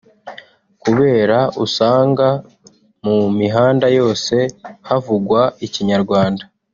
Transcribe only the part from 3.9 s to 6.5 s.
yose havugwa Ikinyarwanda